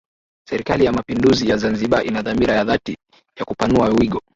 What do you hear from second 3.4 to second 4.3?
kupanua wigo